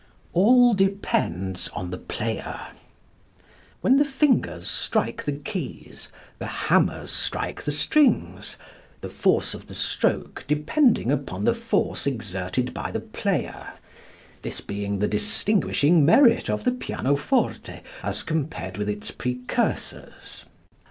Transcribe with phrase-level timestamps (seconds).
[0.33, 2.69] All Depends on the Player.
[3.81, 6.07] When the fingers strike the keys
[6.39, 8.55] the hammers strike the strings,
[9.01, 13.73] the force of the stroke depending upon the force exerted by the player,
[14.41, 20.45] this being the distinguishing merit of the pianoforte as compared with its precursors.